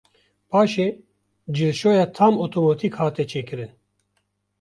[0.49, 0.87] Paşê
[1.55, 3.69] cilşoya tam otomatik hate çêkirin.